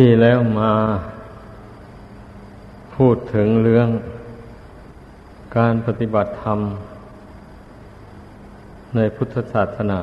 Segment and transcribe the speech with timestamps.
[0.00, 0.72] ที่แล้วมา
[2.96, 3.88] พูดถึงเรื่อง
[5.56, 6.58] การปฏิบัติธรรม
[8.96, 10.00] ในพุทธศาสนา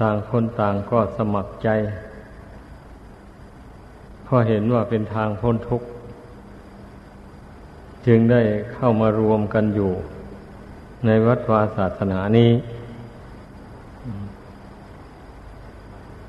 [0.00, 1.68] ต่างคนต่างก็สมัครใจ
[4.24, 5.88] เพราะเห็นว่าเป็นทางพ้นทุกข์
[8.06, 8.42] จึงได้
[8.74, 9.92] เข้ามารวมกันอยู่
[11.06, 12.50] ในวัดวาศาสนานี้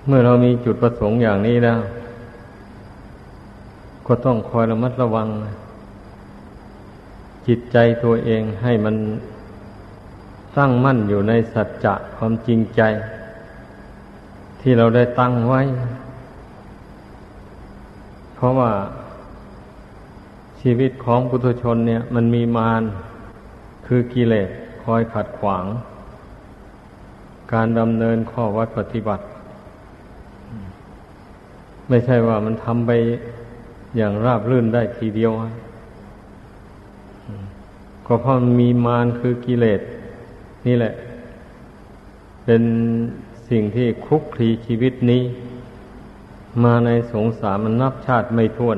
[0.08, 1.80] เมื่อเรามีจุดประสงค์อย่างนี้แล้ว
[4.08, 5.28] ก็ต้องคอยระมัดระวัง
[7.48, 8.96] จิตใจตัวเองให้มัน
[10.58, 12.82] ตั้งมั่นอยู่ในสัจจะความจริงใจ
[14.62, 15.62] ที่เราได้ตั้งไว้
[18.36, 18.72] เพราะว่า
[20.62, 22.84] ชีวิตของปุถุชนเนี่ย มันมีมาร
[23.86, 24.50] คือกิเลส
[24.84, 25.66] คอยขัดขวาง
[27.54, 29.24] การดำเนินข้อวัดปฏิบัติ
[31.92, 32.92] ไม่ใช่ว่ามันทำไป
[33.98, 35.32] อย่างราบรื่นได้ทีเดียว
[38.06, 39.82] ก็เพราะมันมีมารคือกิเลส
[40.68, 40.94] นี่แหละ
[42.46, 42.64] เป็น
[43.50, 45.24] สิ่งที่คุกคลีชีวิตนี้
[46.64, 48.78] มาในสงสารมันนับชาติไม่ท้วน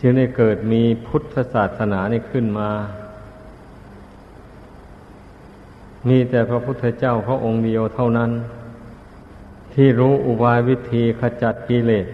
[0.00, 2.70] จึงได้เกิดมีพุทธศาสนานี่ขึ้นมา
[6.08, 8.30] มีแต่พระพุทธเจ้าพระองค์เดียวเท่านั้น
[9.78, 12.06] ที่รู้อุบายวิธีขจัดกิเลส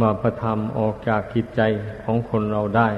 [0.00, 1.60] มาประทำออกจากกิจใจ
[2.02, 2.88] ของคนเราได้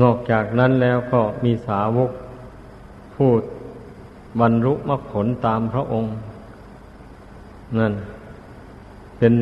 [0.00, 2.10] นอกจากนั้นแล้วก็มีสาวก
[3.16, 3.40] พูด
[4.40, 6.12] บรรลุมรรคผลตามพระองค์
[7.78, 7.94] นั่น
[9.18, 9.34] เป็น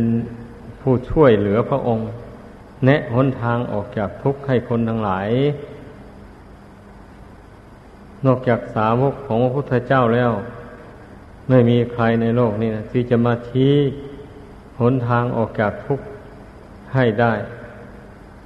[0.81, 2.07] ผู้ช่วยเหลือพระองค์
[2.85, 5.29] แนะหนทางออกจากทุกข์ให้คนทั้งหลาย
[8.27, 10.33] นอกจากสาวกของพระพุทธเจ้าแล้ว
[11.51, 13.75] ไม่มีใครในโลกนี้นะที่จะมาชี้
[14.81, 16.07] หนทางออกจากทุกข์
[16.95, 17.33] ให้ได้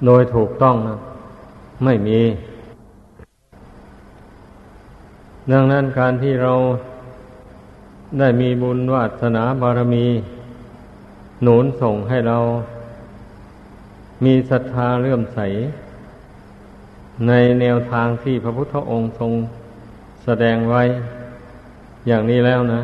[0.05, 0.99] โดยถูกต้องนะ
[1.85, 2.21] ไม่มี
[5.53, 6.55] ดังนั้นการที่เรา
[8.19, 10.07] ได้มีบุญวาสนาบารมี
[11.43, 12.39] หนุนส่งให้เรา
[14.25, 15.39] มีศรัทธาเลื่อมใส
[17.29, 19.33] ในแนวทางที่พระพุทธองค์ทรง
[20.25, 20.83] แสดงไว้
[22.07, 22.83] อย่างนี้แล้วนะ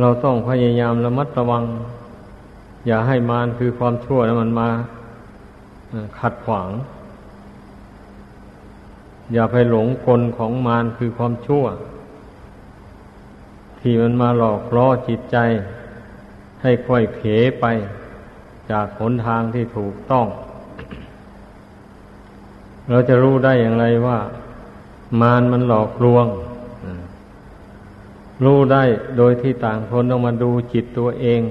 [0.00, 1.64] เราต้องพยายามระมัดระวัง
[2.86, 4.68] อย่าให้มารคือความชั่วนะมันมา
[6.18, 6.70] ขัดขวาง
[9.32, 11.64] อย่าไปหลงกลของมารคือความชั่ว
[13.80, 15.36] ที่มันมาหลอกล่อจิตใจ
[16.62, 17.26] ให้ค่อยเผล
[17.60, 17.64] ไป
[18.70, 20.26] จากหนทางที่ถูกต้อง
[22.90, 24.18] เราจะรู้ได้อย่างไรว่า
[25.20, 26.26] มารมันหลอกลวง
[28.44, 28.82] รู้ได้
[29.18, 31.42] โดยที่ต่างคนต้องมาดูจิตตัวเอง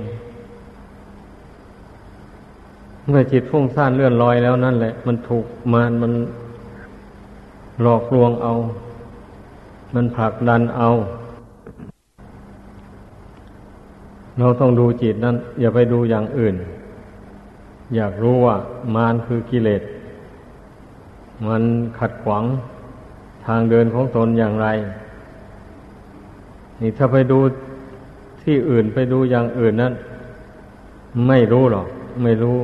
[3.07, 6.13] เมื่อจิตฟุ้งซ่านเลื่อนลอยแล้วนั่นแหละ มันถูกมารมัน
[7.81, 8.53] หลอกลวงเอา
[9.95, 10.89] มันผลักดันเอา
[14.39, 16.55] เราต้องดูจิตนั้น อย่าไปดูอย่างอื่น
[17.95, 18.55] อยากรู้ว่า
[18.95, 19.81] มารคือกิเลส
[21.47, 21.63] มัน
[21.99, 22.43] ขัดขวาง
[23.45, 24.67] ทางเดินของตนอย่างไร
[26.81, 27.39] นี่ถ้าไปดู
[28.43, 29.93] ที่อื่นไปดูอย่างอื่นนั้น
[31.27, 31.87] ไม่รู้หรอก
[32.23, 32.57] ไม่รู้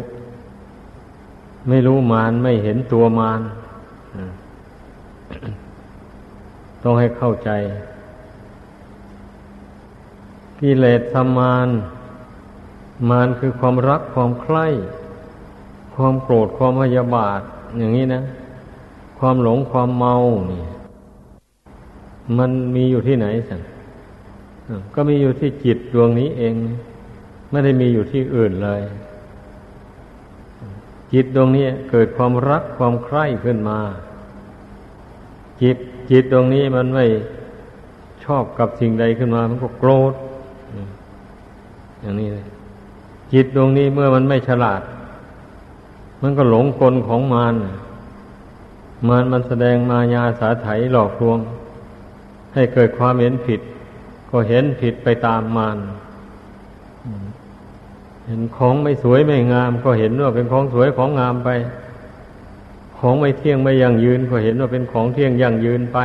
[1.70, 3.42] ไม่รู้มารไม่เห็นตัวมาร
[6.84, 7.50] ต้องให้เข้าใจ
[10.60, 11.02] กิเลส
[11.38, 11.70] มาร
[13.10, 14.68] มารคือความรักความใคร่
[15.96, 17.42] ความโกรธความพยาบาท
[17.78, 18.22] อย่างนี้นะ
[19.20, 20.16] ความหลงความเมา
[20.52, 20.64] นี่
[22.38, 23.62] มันมีอยู่ที่ไหนสัน
[24.96, 26.54] ก็มีอยู่ที่จิตดวงนี้เอง
[27.52, 28.82] ไม่ได้มีอยู่ที่อื่นเลย
[31.14, 33.80] จิตดวงนี้เกิดความรักความใคร่ขึ้นมา
[35.62, 35.78] จิต
[36.12, 37.06] จิตดวงนี้มันไม่
[38.24, 40.14] ชอบกับสิ่งใดขึ้นมา มันก็โกรธ
[42.02, 42.46] อย่างนี้เลย
[43.34, 44.82] จิตดวงนี้เมื่อมันไม่ฉลาด
[46.22, 47.56] มันก็หลงกลของมาร
[49.08, 51.40] มารมันแสดงมายาสาไถหลอกลวง
[52.54, 53.60] ให้เกิดความเห็นผิด
[54.30, 55.78] ก็เห็นผิดไปตามมาร
[58.26, 61.50] เห็นของไม่สวยไม่งาม ก็เห็นว่าเป็นของสวยของงามไป
[62.98, 65.98] ของไม่เที่ยงไม่ยั่งยืน ก็เห็นว่าเป็นของเที่ยงยั่งยืนไป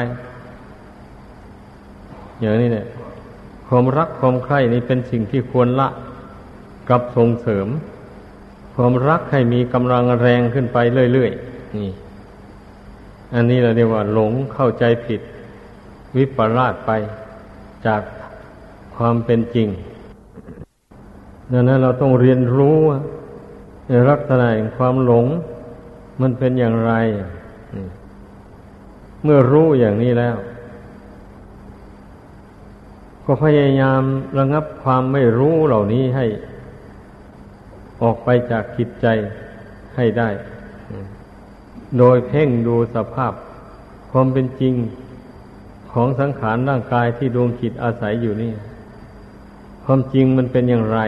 [2.40, 2.86] อย่างนี้เนี่ย
[3.68, 5.88] ความรักความใคร่นี่เป็นสิ่งที่ควรละ
[6.88, 7.68] กับส่งเสริม
[8.74, 10.78] ความรักให้มีกำลังแรงขึ้นไป
[11.12, 11.90] เรื่อยๆนี่
[13.34, 15.20] อันนี้เราเรียกว่า หลงเข้าใจผิด
[16.16, 16.90] วิปลาสไป
[17.86, 18.02] จาก
[18.96, 19.68] ความเป็นจริง
[21.52, 22.78] ดังนั้นเราต้องเรียนรู้
[23.88, 25.26] ในลักษณะแห่งความหลง
[26.20, 26.92] มันเป็นอย่างไร
[29.22, 30.36] เมื่อรู้อย่างนี้แล้ว
[33.24, 34.02] ก็พยายาม
[34.38, 36.26] ระงับความไม่รู้เหล่านี้ให้
[38.02, 39.06] ออกไปจากจิตใจ
[39.96, 40.28] ให้ได้
[41.98, 43.32] โดยเพ่งดูสภาพ
[44.10, 44.74] ความเป็นจริง
[45.92, 48.52] ของสังขารร่างกายที่ดวงจิตอาศัยอยู่นี่
[49.84, 50.98] ความจริงมันเป็นอย่างไร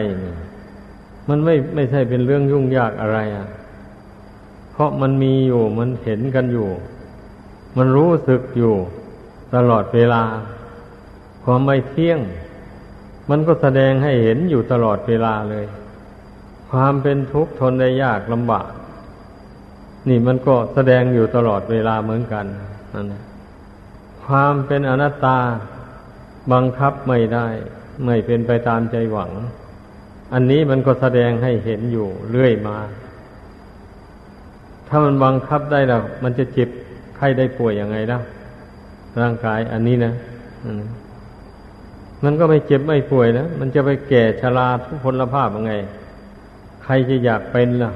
[1.29, 3.47] มันไม่ไม่ใช่เป็นเรื่องยุ่งยากอะไรอะ
[4.71, 6.69] เพราะมันมีอยู่มันเห็นกันอยู่
[7.77, 8.73] มันรู้สึกอยู่
[9.55, 10.23] ตลอดเวลา
[11.43, 12.19] ความไม่เที่ยง
[13.29, 15.65] มันก็แสดงให้เห็นอยู่ตลอดเวลาเลย
[16.71, 18.69] ความเป็นทุกข์ทนได้ยากลำบาก
[20.09, 22.45] นี่มันก็แสดงอยู่ตลอดเวลาเหมือนกัน
[22.93, 23.05] นั่น
[24.25, 25.39] ความเป็นอนัตตา
[26.53, 27.47] บังคับไม่ได้
[28.05, 29.31] ไม่เป็นไปตามใจหวัง
[30.33, 32.77] อันนี้มันก็แสดงให้เห็นอยู่เรื่อยมา
[34.87, 36.69] ถ้ามันบังคับได้แล้วมันจะเจ็บ
[37.15, 38.19] ไข้ได้ป่วยยังไงล่ะ
[39.21, 40.13] ร่างกายอันนี้นะ
[42.23, 45.73] มันก็ไม่เจ็บไม่ป่วยนะมันจะไปแก่ชราทุพพลภาพยังไง
[46.83, 47.91] ใครจะอยากเป็นล่ะ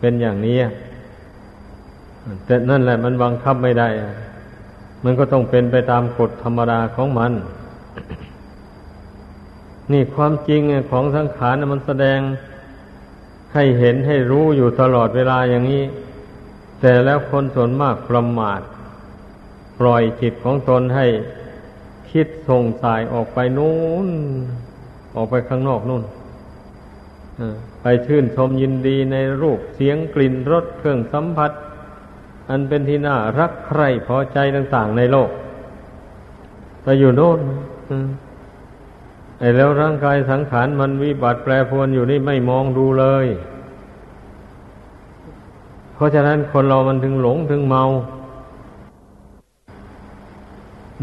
[0.00, 0.56] เป็นอย่างนี้
[2.44, 3.88] แต่นั่นแหละมันบังคับไม่ได้
[5.04, 7.32] มันก็ต้องเป็นไปตามกฎธรรมดาของมัน
[9.92, 12.18] นี่ความจริงของสังขารมันแสดง
[13.54, 15.84] ให้เห็นให้รู้อยู่ตลอดเวลาอย่างนี้
[16.80, 18.60] แต่แล้วคนส่วนมากประมาท
[19.80, 21.06] ปล่อยจิตของตนให้
[22.10, 23.76] คิดส่งสายออกไปนู้
[24.06, 24.08] น
[25.16, 26.02] ออกไปข้างนอกนู่น
[27.82, 31.52] ไปชื่นชมยินดีในรูปเสียงกลิ่นรสเครื่องสัมผัส
[32.50, 35.30] อันเป็นที่น่ารักใคร่พอใจต่าง ๆ ในโลก
[36.82, 37.40] ไปอยู่โน่น
[39.38, 43.26] ไอ้แล้วร่างกายสังขารมันวิบัติแปรปรวนอยู่นี่ไม่มองดูเลย
[45.94, 47.84] เพราะฉะนั้นคนเรามันถึงหลงถึงเมา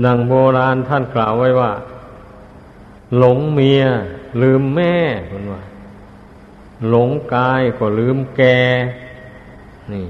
[0.05, 1.71] ดังโบราณท่านกล่าวไว้ว่า
[3.17, 3.83] หลงเมีย
[4.41, 4.95] ลืมแม่
[5.29, 5.61] คนว่า
[6.89, 8.41] หลงกายก็ลืมแก
[9.93, 10.07] นี่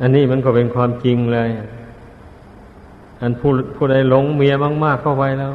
[0.00, 1.48] อันนี้มันก็เป็นความจริงเลย
[3.20, 4.54] อันผู้ผู้ใดหลงเมีย
[4.84, 5.54] มาก ๆ เข้าไปแล้ว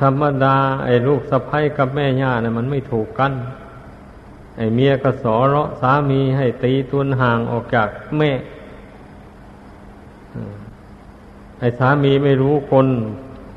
[0.00, 3.32] ธรรมดา ไอ้ลูกสะพ้ยกับแม่ย่าเนะ่ยมันไม่ถูกกัน
[4.56, 8.30] ไอ้เมียก็สอเราะสามีให้ตีตุนห่างออกจากแม่
[11.58, 12.86] ไอ้สามีไม่รู้คน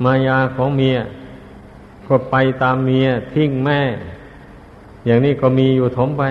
[0.04, 0.98] มายาของเมีย
[2.08, 3.80] ก็ไปตามเมียทิ้งแม่
[5.06, 6.24] อย่างนี้ก็มีอยู่ถมไป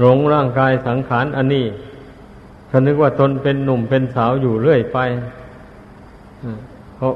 [0.00, 1.66] หลงร่างกายสังขารอันนี้
[2.68, 4.98] เขานึกว่าตนเป็นหนุ่มเป็นสาวอยู่เรื่อยไป
[6.96, 7.14] เพราะ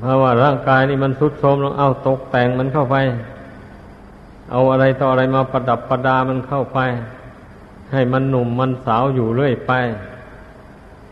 [0.00, 2.96] เพราะว่าร่างกายนี่มันทุดโทรมลงเอาตกแต่งมันเข้าไป
[4.50, 6.78] เอาอะไรต่ออะไรมาประดับประดามันเข้าไป
[7.92, 9.72] ให้มันหนุ่มมันสาวอยู่เรื่อยไป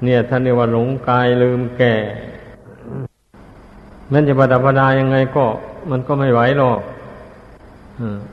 [0.02, 1.94] เนี่ยท่านเรียกว่าหลงกายลืมแก่
[4.12, 5.44] มันจะประดับประดายังไงก็
[5.90, 6.80] มันก็ไม่ไหวหรอก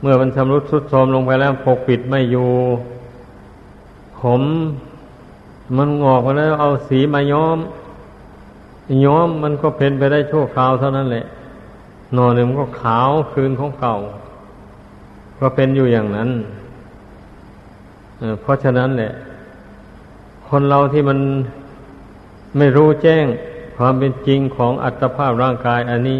[0.00, 2.48] เมื่อมันชำรุดทุดโทรมลงไปแล้วปกปิดไม่อยู่
[4.20, 4.42] ผม
[5.76, 7.58] มันงอกไปแล้วเอาสีมาย้อม
[9.04, 11.24] ย้อมมันก็เป็นไปได้ชั่วคราวเท่านั้นแหละ
[12.16, 13.96] นอนหนึ่งมันก็ขาวคืนของเก่า
[15.40, 16.30] ก็เป็นอยู่อย่างนั้น
[18.40, 19.12] เพราะฉะนั้นแหละ
[20.48, 21.18] คนเราที่มัน
[22.56, 23.24] ไม่รู้แจ้ง
[23.76, 26.18] ความเป็นจริงของอัตภาพร่างกายอันนี้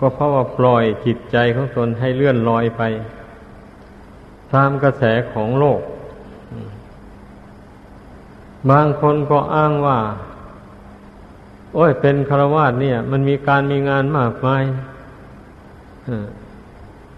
[0.00, 2.82] ก็เพราะว่าปล่อยจิตใจของตนให้เลื่อนลอยไป
[4.54, 5.80] ตามกระแสของโลก
[8.70, 9.98] บางคนก็อ้างว่า
[11.74, 14.62] โอ้ยเป็นคารวาสเนี่ย มันมีการมีงานมากมาย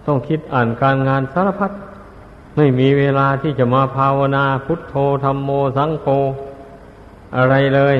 [0.06, 1.72] ต้องคิดอ่านการงานสารพัด
[2.56, 4.94] ไม่มีเวลาที่จะมาภาวนาพุทโธ
[5.24, 6.06] ธรรมโมสังโฆ
[7.36, 7.96] อะไรเลย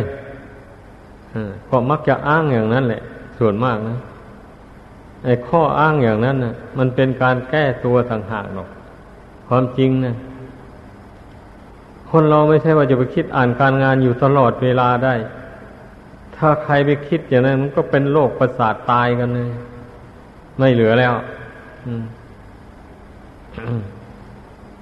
[1.68, 3.02] ก็มักจะอ้างอย่างนั้นแหละ
[3.38, 3.96] ส่วนมากนะ
[5.24, 8.68] ไอ้ข้ออ้างอย่างนั้นนะมันเป็นการแก้ตัวต่างหากหรอก
[9.48, 10.16] ความจริงนะ
[12.10, 15.14] คนเราไม่ใช่ว่าจะไปคิดอ่านการงานอยู่ตลอดเวลาได้
[16.36, 19.50] ถ้าใครไปคิดอย่างนั้น มันก็เป็นโรคประสาทตายกันเลย
[20.58, 21.12] ไม่เหลือแล้ว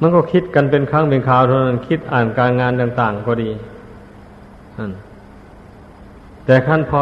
[0.00, 3.50] มันก็คิดกันเป็นครั้งเป็นคราวเท่านั้นคิดอ่านการงานต่าง ๆ ก็ดี
[6.47, 7.00] แต่ขั้นพอ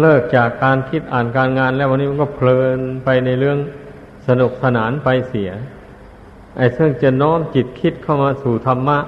[0.00, 3.58] เลิกจากการคิดอ่านการงาน แล้ววันนี้มันก็เพลินไปในเรื่อง
[4.28, 5.50] สนุกสนานไปเสีย
[6.56, 8.98] ไอ้ซึ่งจะน้อมจิตคิดเข้ามาสู่ธรรมะ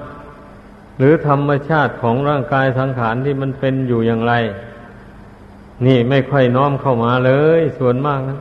[0.97, 4.33] หรือธรรมชาติของร่างกายสังขารที่มันเป็นอยู่อย่างไร
[5.85, 8.39] นี่ไม่ค่อยน้อมเข้ามาเลย ส่วนมากนะ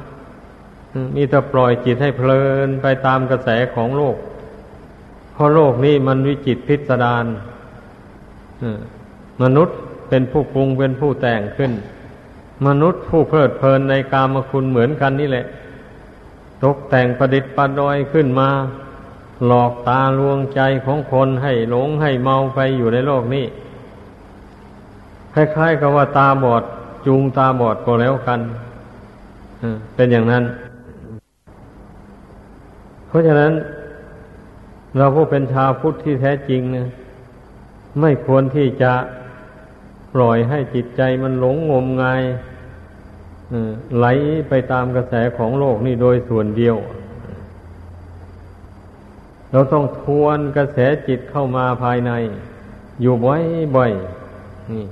[1.16, 4.16] มีแต่ปล่อยจิตให้เพลินไปตามกระแสของโลก
[5.32, 7.24] เพราะโลกนี้มันวิจิตพิสดาร
[9.42, 9.76] มนุษย์
[10.08, 11.72] เป็นผู้ปรุงเป็นผู้แต่งขึ้น
[12.66, 15.46] มนุษย์ผู้เพลิดเพลินในกามคุณเหมือนกันนี่แหละ
[16.64, 18.48] ตกแต่งประดิษฐ์ประดอยขึ้นมา
[19.46, 23.44] หลอกตาลวงใจของคนให้หลงให้เมาไปอยู่ในโลกนี้
[25.34, 26.62] คล้ายๆกับว่าตาบอด
[27.06, 28.40] จูงตาบอดก็แล้วกัน
[29.94, 30.44] เป็นอย่างนั้น
[33.08, 33.52] เพราะฉะนั้น
[34.96, 36.88] เราผู้เป็นชาวพุทธที่แท้จริงนะ
[38.00, 38.92] ไม่ควรที่จะ
[40.16, 42.22] ปล่อยให้จิตใจมันหลงงมงาย
[43.98, 44.06] ไหล
[44.48, 46.76] ไปตามกระแสของโลกนี่โดยส่วนเดียว
[49.52, 52.12] เราต้องทวนกระแสจิตเข้ามาภายใน
[53.02, 54.84] อยู่บ่อยๆนี่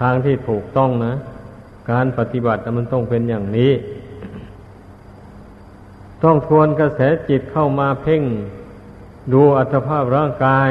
[0.00, 1.14] ทางที่ถูกต้องนะ
[1.90, 3.72] การปฏิบัติมันต้องเป็นอย่างนี้
[6.24, 8.22] ต้องทวนกระแสจิตเข้ามาเพ่ง
[9.32, 10.70] ดูอัตภาพร่างกาย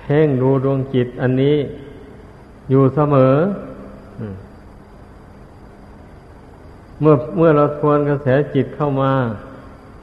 [0.00, 1.56] เพ่งดูดวงจิตอันนี้
[2.70, 3.34] อยู่เสมอ
[7.00, 9.12] เมื่อเมื่อเราทวนกระแสจิตเข้ามา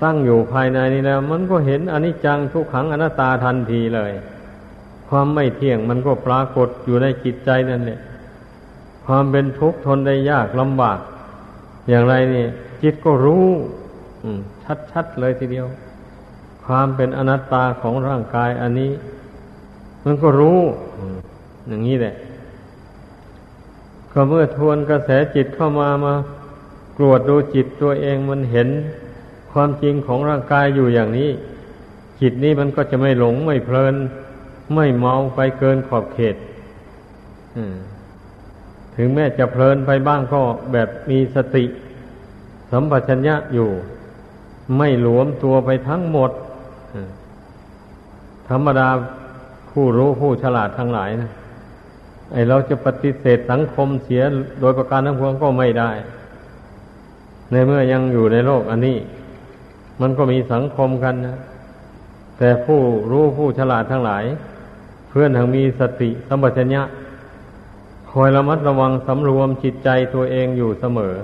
[0.03, 4.11] ตั้งอยู่ภายในนี้แล้ว มันก็เห็นอนิจจังทุกขังอนัตตาทันทีเลย
[5.09, 7.99] ความไม่เที่ยงมันก็ปรากฏอยู่ในจิตใจนั่นแหละ
[9.05, 10.99] ความเป็นทุกข์ทนได้ยากลำบาก
[11.89, 12.45] อย่างไรนี่
[12.83, 13.45] จิตก็รู้
[14.91, 15.67] ชัดๆเลยทีเดียว
[16.65, 18.91] ความเป็นอนัตตาของร่างกายอันนี้
[20.05, 20.59] มันก็รู้
[21.67, 22.15] อย่างนี้แหละ
[24.13, 26.13] ก็เมื่อทวนกระแสจิตเข้ามามา
[26.97, 28.69] กรวดดูจิตตัวเองมันเห็น
[29.51, 31.29] ความจริงของร่างกายอยู่อย่างนี้
[32.21, 33.95] จิตนี้มันก็จะไม่หลงไม่เพลิน
[34.75, 36.35] ไม่เมาไปเกินขอบเขต
[38.95, 41.65] ถึงแม้จะเพลินไปบ้างก็แบบมีสติ
[42.71, 43.69] สัมปชัญญะอยู่
[44.77, 46.31] ไม่หลวมตัวไปทั้งหมด
[48.49, 48.87] ธรรมดา
[49.71, 51.31] ผู้รู้ผู้ฉลาดทั้งหลายนะ
[52.31, 54.21] ไอเราจะปฏิเสธสังคมเสีย
[54.59, 55.91] โดยประการทั้งปวงก็ไม่ได้
[57.51, 58.97] ในเมื่อยังอยู่ในโลกอันนี้
[60.01, 61.37] มันก็มีสังคมกันนะ
[62.37, 62.79] แต่ผู้
[63.11, 64.23] รู้ผู้ฉลาดทั้งหลาย
[65.09, 66.83] เพื่อนทั้งมีสติสัมปชัญญะ
[68.11, 71.15] คอยระมัดระวังสำรวมจิตใจตัวเองอยู่เสมอ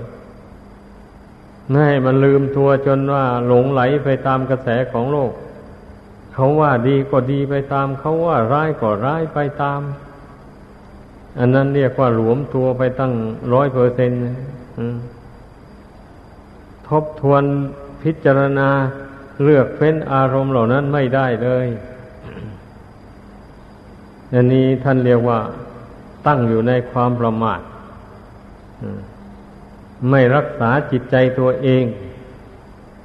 [1.68, 5.32] ไม่ให้มันลืมตัวจนว่าหลงไหลไปตามกระแสของโลก
[6.34, 9.80] เขาว่าดีก็ดีไปตาม เขาว่าร้ายก็ร้ายไปตาม
[11.38, 13.12] อันนั้นเรียกว่าหลวมตัวไปตั้ง
[13.52, 14.20] ร้อยเปอร์เซ็นต์
[16.88, 17.42] ทบทวน
[18.02, 18.68] พิจารณา
[19.42, 21.66] เลือกเฟ้นอารมณ์เหล่านั้นไม่ได้เลย
[24.34, 25.38] อันนี้ท่านเรียกว่า
[26.26, 27.60] ตั้งอยู่ในความประมาท
[30.10, 31.84] ไม่รักษาจิตใจตัวเอง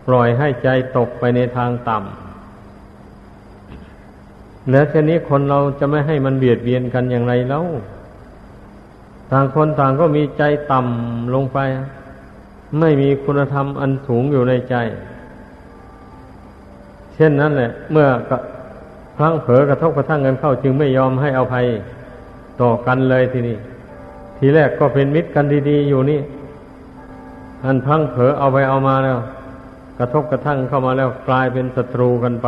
[0.08, 2.06] ปล่อยให้ใจตกไปในทางต่ำ
[4.72, 7.66] แล้วทีนี้คนเราจะไม่ให้มันเบียดเบียนกันอย่างไรแล้ว
[9.32, 11.60] ต่างคนต่างก็มีใจต่ำลงไป
[12.80, 14.76] ไม่มีคุณธรรมอันสูงอยู่ในใจ
[17.16, 18.08] เช่นนั้นแหละ เมื่อ
[19.16, 21.66] พลังเผลอกระทบกระทั่งกันเข้า จึงไม่ยอมให้อภัย
[22.62, 23.58] ต่อกันเลยทีนี้
[24.38, 26.20] ทีแรกก็เป็นมิตรกันดีๆอยู่นี่
[27.66, 29.18] อันพังเผลอเอาไปเอามาแล้ว
[30.00, 32.48] กระทบกระทั่งเข้ามาแล้วกลายเป็นศัตรูกันไป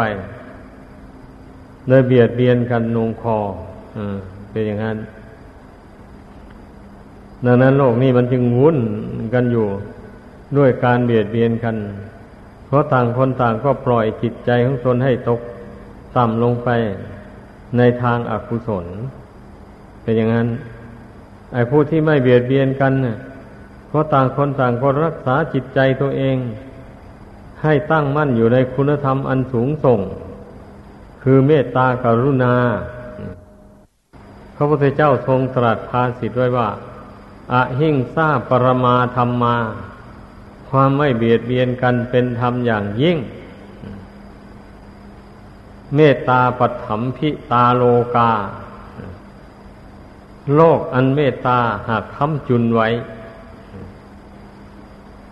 [1.88, 3.38] เลยเบียดเบียนกันนงคอ
[3.98, 4.18] อ่า
[4.52, 4.98] เป็นอย่างนั้น
[7.46, 8.78] ดังนั้นโลกนี้มันจึงวุ่น
[9.34, 9.68] กันอยู่
[10.58, 11.76] ด้วยการเบียดเบียนกัน
[12.66, 15.40] เพราะต่างคนต่างก็ปล่อยจิตใจของตนให้ตก
[16.18, 16.70] ต่ำลงไป
[17.78, 18.86] ในทางอากุศล
[20.02, 20.48] เป็นอย่างนั้น
[21.54, 23.18] ไอ้ผู้ที่ไม่เบียดเบียนกันเนี่ย
[23.88, 26.38] เพราะต่างคนต่างก็รักษาจิตใจตัวเอง
[27.64, 30.00] ให้ตั้งมั่นอยู่ในคุณธรรมอันสูงส่ง
[31.24, 32.56] คือเมตตากรุณา
[34.56, 36.70] พระพุทธเจ้าทรงตรัสภาสิทธ์ไว้ว่า
[37.52, 39.58] อหิงซาปรมาธรรมมา
[40.70, 43.18] ความไม่เบียดเบียนกันเป็นธรรมอย่างยิ่ง
[45.96, 47.84] เมตตาปัถมพิตาโล
[48.16, 48.32] กา
[50.56, 52.90] โลกอันเมตตาหากค้ำจุนไว้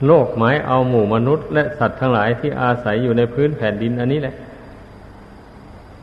[0.05, 4.35] โลกหมายเอาหมู่มนุษย์ และสัตว์ทั้งหลายที่อาศัยอยู่ในพื้นแผ่นดินอันนี้แหละ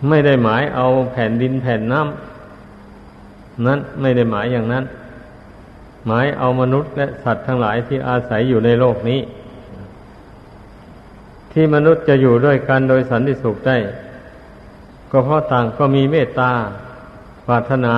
[0.08, 4.84] ไม่ได้หมายเอาแผ่นดินแผ่นน้ำนั้นไม่ได้หมายอย่างนั้น
[6.08, 9.20] หมายเอามนุษย์และสัตว์ทั้งหลายที่อาศัยอยู่ในโลกนี้
[11.52, 13.76] ที่มนุษย์จะอยู่ด้วยกันโดยสันติสุขได้
[15.10, 16.52] ก็เพราะต่างก็มีเมตตา
[17.46, 17.96] ปรารถนา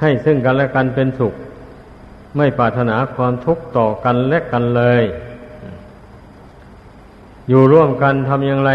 [0.00, 1.34] ให้ซึ่งกันและกันเป็นสุข
[2.36, 5.02] ไม่ปรารถนาความทุกข์ต่อกันและกันเลย
[7.48, 8.72] อยู่ร่วมกันทำอย่างไร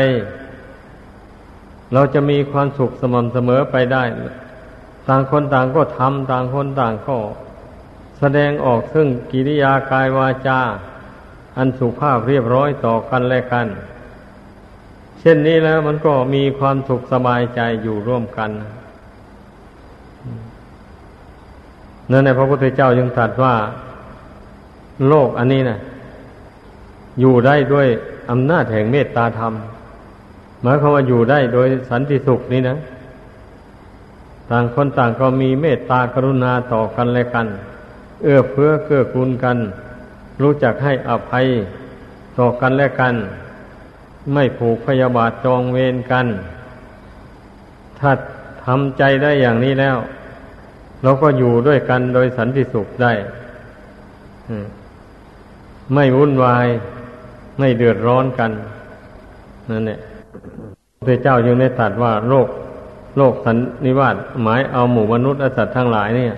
[1.94, 4.04] เราจะมีความสุขสม่ำเสมอไปได้
[5.08, 7.18] ต่างคนต่างก็ทำต่างคนต่างก็
[8.19, 10.60] แสดงออกซึ่งกิริยากายวาจา
[11.57, 13.67] อันสุภาพเรียบร้อยต่อกันและกัน
[15.19, 18.51] เช่นนี้แล้วมันก็มีความสุขสบายใจอยู่ร่วมกัน
[22.12, 23.55] นั่นในพระพุทธเจ้ายังตรัสว่า
[25.07, 25.79] โลกอันนี้นะ
[27.19, 27.88] อยู่ได้ด้วย
[28.31, 29.53] อำนาจแห่งเมตตาธรรม
[30.62, 32.77] หมายความว่าอยู่ได้โดยสันติสุขนี้นะ
[34.51, 37.48] ต่างคนต่างก็มีเมตตากรุณาต่อกันและกัน
[38.25, 39.58] เอื้อเฟื้อเกื้อกูลกัน
[40.41, 41.46] รู้จักให้อภัย
[42.38, 43.15] ต่อกันและกัน
[44.34, 46.27] ไม่ผูกพยาบาทจองเวรกัน
[48.00, 48.12] ถ้า
[48.65, 49.98] ทำใจได้อย่างนี้แล้ว
[51.03, 53.13] เราก็อยู่ด้วยกันโดยสันติสุขได้
[55.94, 56.67] ไม่วุ่นวาย
[57.60, 58.51] ไม่เดือดร้อนกัน
[59.70, 60.00] นั่นแหละ
[61.08, 62.48] พระเจ้ายังได้ตรัสว่าโรค
[63.17, 66.36] โรคสันนิวาสหมายเอาหมู่มนุษย์อสัตว์ทั้งหลายเนี่ย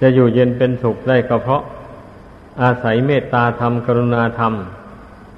[0.00, 1.62] จะอยู่เย็นเป็นสุขได้ก็เพราะ
[2.62, 4.52] อาศัยเมตตาธรรมกรุณาธรรม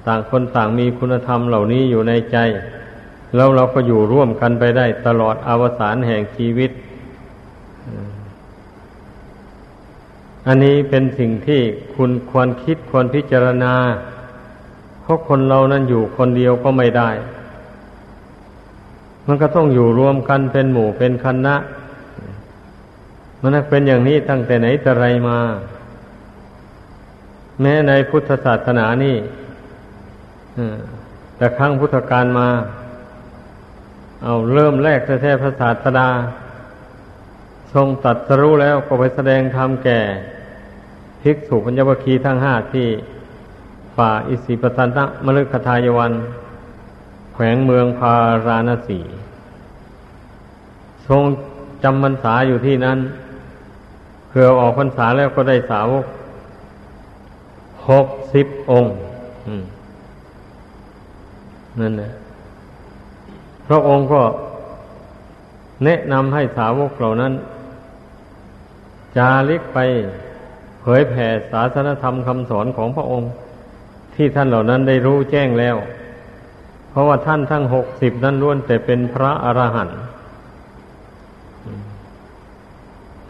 [0.07, 2.37] ต่างคนต่างมีคุณธรรมเหล่านี้อยู่ในใจ
[3.35, 6.71] แล้วเราก็อยู่ร่วมกันไปได้ตลอดอวสานแห่งชีวิต
[10.47, 11.61] อันนี้เป็นสิ่งที่
[11.95, 13.73] คุณควรคิดควรพิจารณา
[15.01, 17.09] เพราะคนเรานั้นอยู่คนเดียวก็ไม่ได้
[19.27, 21.55] มันก็ต้องอยู่รวมกันเป็นหมู่เป็นคณะ
[23.41, 25.39] มันเป็นอย่างนี้ตั้งแต่ไหนแต่ไรมา
[27.61, 29.17] แม้ในพุทธศาสนานี่
[31.37, 32.49] แต่ครั้งพุทธกาลมา
[34.23, 36.09] เอาเริ่มแรกแท้ๆพระศาสดา
[37.73, 39.99] ทรงตัดสรู้แล้วก็ไปแสดงธรรมแก่
[41.21, 42.87] ภิกษุปัญญวคีทั้งห้าที่
[43.97, 46.13] ป่าอิสิปตันตะมฤคทายวัน
[47.33, 48.13] แขวงเมืองพา
[48.47, 48.99] ราณสี
[51.07, 51.21] ทรง
[51.83, 52.97] จำพรรษาอยู่ที่นั้น
[54.29, 56.05] เพื่อออกพรรษาแล้วก็ได้สาวก
[57.89, 58.93] หกสิบองค์
[61.79, 62.11] นั่นแหละ
[63.67, 64.21] พระองค์ก็
[65.83, 67.33] แนะนำให้สาวกเหล่านั้น
[69.17, 69.79] จาริกไป
[70.81, 73.29] เผยแผ่ศาสนธรรมคำสอนของพระองค์
[74.15, 75.75] ที่ท่านเหล่านั้นได้รู้แจ้งแล้ว
[76.89, 79.99] เพราะว่าท่านทั้งหกสิบนั้นล้วนแต่เป็นพระอรหันต์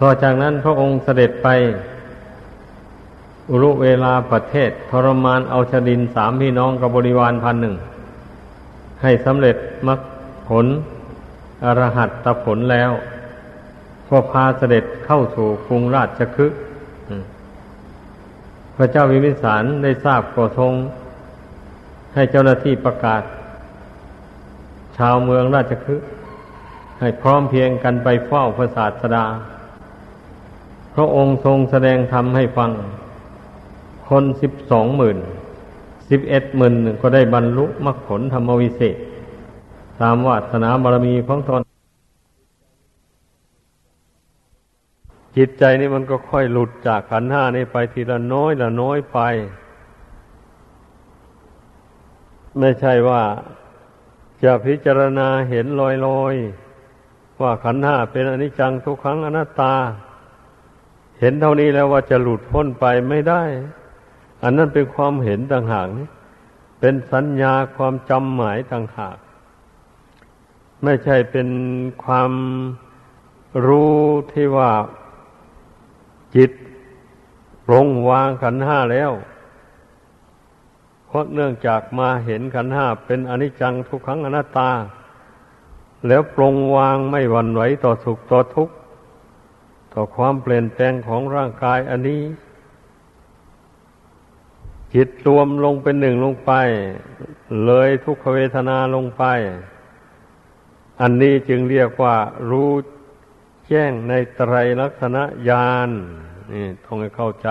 [0.01, 1.47] ต่อจากนั้นพระองค์เสด็จไป
[3.49, 7.75] อุรุเวลาประเทศ ทรมานเอาชดินสามพี่น้องกับบริวารพันหนึ่ง
[9.01, 9.57] ให้สำเร็จ
[9.87, 9.99] มรรค
[10.49, 10.65] ผล
[11.65, 12.91] อรหัตตผลแล้ว
[14.09, 16.59] ก็พาเสด็จเข้าสู่กรุงราชคฤห์
[18.75, 20.73] พระเจ้าวิมิสารได้ทราบก็ทรง
[22.13, 23.21] ให้เจ้าหน้าที่ประกาศ
[24.97, 26.07] ชาวเมืองราชคฤห์
[26.99, 29.25] ให้พร้อมเพียงกันไปเฝ้าพระศาสดา
[30.99, 32.71] พระองค์ทรงแสดงธรรมให้ฟัง
[34.09, 35.17] คนสิบสองหมื่น
[36.09, 38.97] สิบเอ็ดหมื่นก็ได้บรรลุมรรคผลธรรมวิเศษ
[40.01, 41.61] ตามวาสนาบารมีของตน
[45.37, 49.19] จิตใจนี่มันก็ค่อยหลุดจากขันห้านี่ไปทีละน้อยละน้อยไป
[52.59, 53.23] ไม่ใช่ว่า
[54.43, 56.35] จะพิจารณาเห็นลอยลอย
[57.41, 59.73] ว่าขันห้าเป็นอนิจจังทุกครั้งอนัตตา
[61.19, 63.43] เห็นเท่านี้แล้วว่าจะหลุดพ้นไปไม่ได้
[64.43, 65.87] อันนั้นเป็นความเห็นต่างหาก
[66.79, 69.17] เป็นสัญญาความจำหมายต่างหาก
[70.83, 71.49] ไม่ใช่เป็น
[72.03, 72.31] ความ
[73.65, 73.97] รู้
[74.33, 74.71] ที่ว่า
[76.35, 76.51] จิต
[77.65, 79.11] ปรงวางขันห้าแล้ว
[81.05, 84.71] เพราะเนื่องจากมาเห็นขันห้าเป็นอนิจจังทุกขังอนัตตา
[86.07, 88.75] แล้วปรงวางไม่หวั่นไหวต่อสุขต่อทุกข์
[89.99, 92.23] ต่อความเปลี่ยนแปลงของร่างกายอันนี้
[94.93, 96.51] จิตรวมลงเป็นหนึ่งลงไป
[97.65, 99.23] เลยทุกขเวทนาลงไป
[101.01, 102.15] อันนี้จึงเรียกว่า
[102.49, 102.71] รู้
[103.67, 105.89] แจ้งในไตรลักษณะญาณ
[106.51, 107.49] นี่ต้องให้เข้าใจ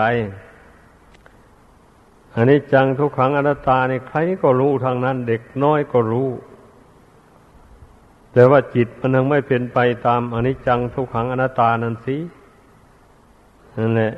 [2.35, 6.29] อันนี้จังทุกขังอนัตตาในใครก็รู้ทางนั้น เด็กน้อยก็รู้
[8.33, 12.17] แต่ว่าจิตมันยังไม่เป็นไปตามอน,นิจจังทุกขังอนัตตานั่นสิ
[13.77, 14.13] นั่นแหละ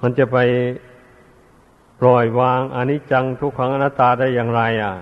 [0.00, 0.38] มันจะไป
[2.00, 4.94] ปล่อยวางอนิจจังทุกขังอนัตตาได้อย่างไร อะ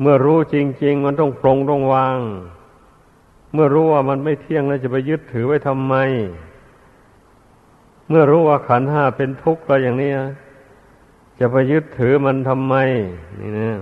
[0.00, 2.18] เมื่อรู้จริง ๆ มันต้องปรงต้องวาง
[3.52, 5.94] เมื่อรู้ว่ามันไม่เที่ยงแล้วจะไปยึดถือไว้ทำไม
[8.08, 10.10] เมื่อรู้ว่าขันห้าเป็นทุกข์แล้วอย่างนี้
[11.38, 12.74] จะไปยึดถือมันทำไม
[13.40, 13.80] นี่นะ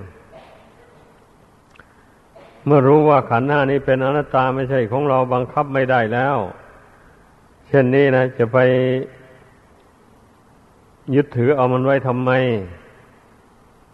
[2.66, 6.36] เมื่อรู้ว่าขันห้านี้เป็นอนัตตาไม่ใช่ของเราบังคับไม่ได้แล้ว
[7.74, 8.58] ช่นนี้นะจะไป
[11.14, 12.30] ยึดถือเอามันไว้ทำไม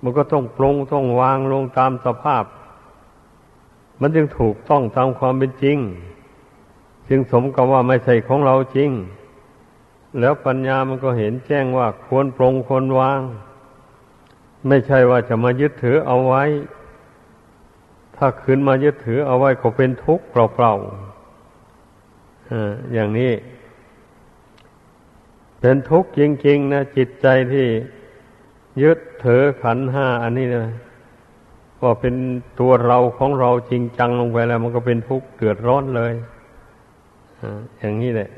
[0.02, 2.44] มันก็ต้องปรงต้องวางลงตามสภาพ
[4.00, 5.78] มันจึงถูกต้องตามความเป็นจริง
[7.08, 8.90] จึงสมกับว่าไม่ใช่ของเราจริง
[10.20, 13.20] แล้วปัญญามันก็เห็นแจ้งว่าควรปรงควรวาง
[14.68, 16.44] ไม่ใช่ว่าจะมายึดถือเอาไว้
[18.16, 23.32] ถ้าคืนมายึดถือเอาไว้ก็เป็นทุกข์เปล่าๆอย่างนี้
[25.60, 27.66] เป็นทุกข์จริง ๆ นะจิตใจที่
[28.82, 30.74] ยึดถือขันห้าอันนี้นะ
[31.82, 32.14] ว่าเป็น
[32.60, 36.12] ตัวเราของเราจริงจังลงไปแล้ว มันก็เป็นทุกข์เกิดร้อนเลย
[37.78, 38.30] อย่างนี้แหละ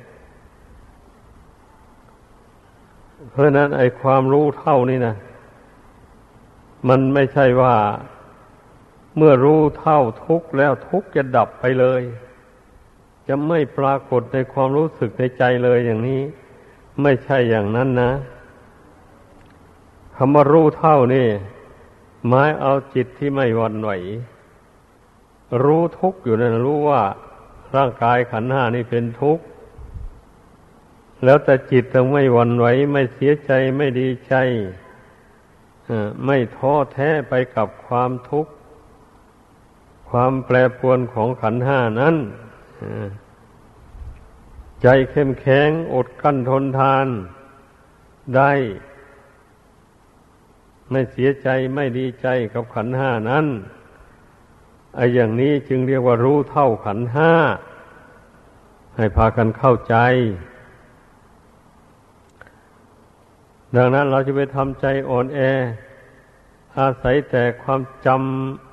[3.30, 5.14] เพราะนั้นไอ้ความรู้เท่านี้นะ
[6.88, 7.74] มันไม่ใช่ว่า
[9.16, 12.02] เมื่อรู้เท่าทุกข์แล้วทุกข์จะดับไปเลย
[13.28, 16.20] จะไม่ปรากฏในความรู้สึกในใจเลยอย่างนี้
[17.00, 18.12] ไม่ใช่อย่างนั้นนะ
[20.16, 21.28] คำว่ารู้เท่านี่
[22.28, 23.90] หมายเอาจิตที่ไม่หวั่นไหว
[25.64, 27.02] รู้ทุกข์อยู่นั่นรู้ว่า
[27.76, 29.44] ร่างกายขันห้านี่เป็นทุกข์
[31.24, 34.34] แล้วแต่จิตต้องไม่หวั่นไหว ไม่เสียใจไม่ดีใจ
[36.24, 38.52] ไม่ท้อแท้ไปกับความทุกข์
[40.10, 42.16] ความแปรปรวนของขันห้านั้น
[44.82, 47.06] ใจเข้มแข็งอดกั้นทนทาน
[48.36, 48.52] ได้
[50.90, 53.46] ไม่เสียใจไม่ดีใจกับขันห้านั้น
[54.96, 57.32] ไอ้อย่างนี้จึงเรียกว่ารู้เท่าขันห้า
[58.96, 59.96] ให้พากันเข้าใจ
[63.76, 65.40] ดังนั้นเราจะไปทำใจอ่อนแอ
[66.78, 68.08] อาศัยแต่ความจ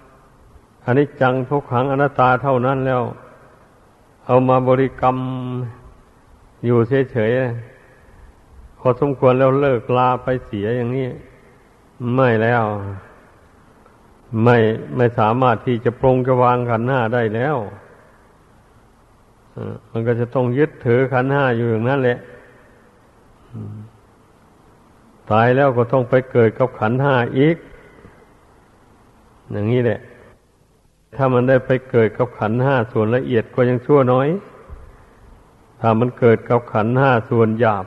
[0.09, 3.03] ำอันนี้จังทุกขังอนัตตาเท่านั้นแล้ว
[4.25, 5.17] เอามาบริกรรม
[6.65, 6.77] อยู่
[7.11, 11.07] เฉยๆพอสมควรแล้วเลิกลาไปเสียอย่างนี้
[12.15, 12.63] ไม่แล้ว
[14.43, 14.57] ไม่
[14.95, 17.57] ไม่สามารถที่จะปรงจะวางขันห้าได้แล้ว
[19.91, 22.19] มันก็จะต้องยึดถือขันห้าอยู่อย่างนั้นแหละ
[25.31, 27.57] ตายแล้วก็ต้องไปเกิดกับขันห้าอีก
[29.51, 29.99] อย่างนี้แหละ
[31.15, 34.27] ถ้ามันได้ไปเกิดกับขันห้าส่วนละเอียดก็ยังชั่วน้อย
[35.79, 37.85] ถ้ามันเกิดกับขันห้าส่วนหยาบ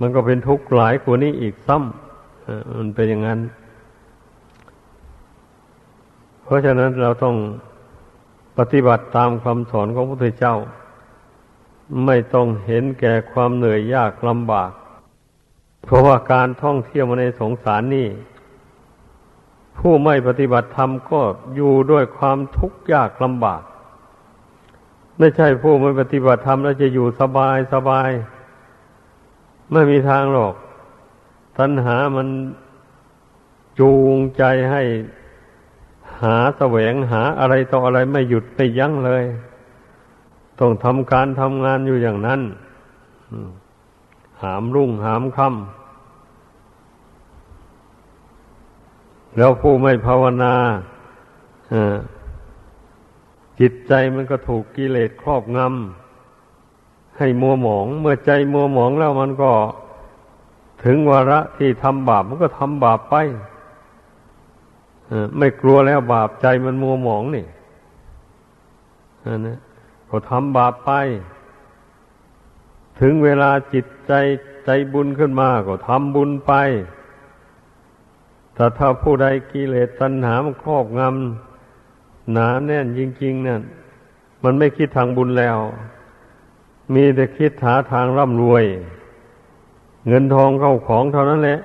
[0.00, 3.40] มันก็เป็นทุกข์หลายกว่านี้อีกซ้ำมันเป็นอย่างนั้น
[6.44, 7.36] เพราะฉะนั้นเราต้อง
[8.58, 10.56] ปฏิบัติตามคำสอนของพระพุทธเจ้า
[12.06, 14.70] ไม่ต้องเห็นแก่ความเหนื่อยยากลำบาก
[15.84, 18.08] เพราะว่าการท่องเที่ยวมาในสงสารนี่
[19.78, 21.20] ผู้ไม่ปฏิบัติธรรมก็
[21.54, 23.62] อยู่ด้วยความทุกข์ยากลำบาก
[25.18, 28.10] ไม่ใช่ผู้ไม่ปฏิบัติธรรมแล้วจะอยู่สบายสบาย
[29.72, 30.54] ไม่มีทางหรอก
[31.58, 32.28] ตัณหามัน
[33.78, 34.82] จูงใจให้
[36.22, 39.24] หาแสวงหาอะไรต่ออะไรไม่หยุดไม่ยั้งเลย
[40.60, 42.40] ต้องทำการทำงานอยู่อย่างนั้น
[44.42, 45.76] หามรุ่งหามค่ำ
[49.36, 50.54] แล้วผู้ไม่ภาวนา
[53.60, 59.52] จิตใจมันก็ถูกกิเลสครอบงำให้มัวหมอง เมื่อใจมัวหมองแล้วมันก็
[60.84, 63.14] ถึงวาระที่ทำบาปมันก็ทำบาปไป
[65.38, 67.46] ไม่กลัวแล้วบาปใจมันมัวหมองนี่
[69.46, 69.58] นะ
[70.10, 70.92] ก็ทำบาปไป
[73.00, 74.12] ถึงเวลาจิตใจ
[74.64, 76.52] ใจบุญขึ้นมาก็ทำบุญไป
[78.54, 81.53] แต่ถ้าผู้ใดกิเลสตัณหามันครอบงำ
[82.32, 83.62] หนาแน่นจริงๆนั่น
[84.44, 85.58] มันไม่คิดทางบุญแล้ว
[86.94, 88.64] มีแต่คิดหาทางร่ำรวย
[90.08, 91.58] เงินทองเข้าของเท่านั้นแหละ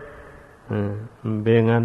[1.24, 1.84] มันเป็นงั้น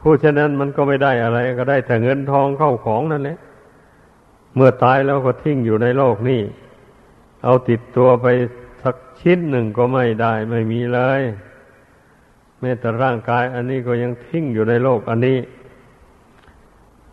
[0.00, 3.38] ผู้ฉะนั้นมันก็ไม่ได้อะไร ก็ได้แต่เงินทองเข้าของนั่นแหละ
[4.54, 6.42] เมื่อตายแล้วก็ทิ้งอยู่ในโลกนี้
[7.44, 8.26] เอาติดตัวไป
[8.82, 11.22] สักชิ้นหนึ่งก็ไม่ได้ ไม่มีเลย
[12.60, 15.38] แม้แต่ร่างกายอันนี้ก็ยังทิ้งอยู่ในโลกอันนี้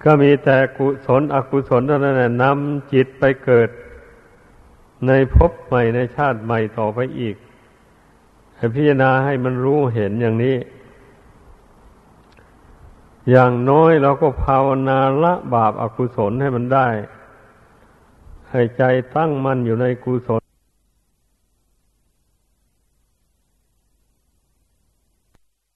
[0.05, 3.69] ก็มีแต่กุศลอกุศลเท่านั้นนำจิตไปเกิด
[5.07, 7.35] ในภพใหม่ในชาติใหม่ต่อไปอีก
[8.55, 10.57] ให้พิจารณาให้มันรู้เห็นอย่างนี้
[13.29, 16.87] อย่างน้อยเราก็ภาวนาละบาปอากุศลให้มันได้
[18.51, 18.83] ให้ใจ
[19.15, 20.44] ตั้งมั่นอยู่ในกุศล